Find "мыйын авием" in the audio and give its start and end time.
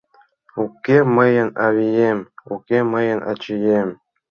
1.15-2.19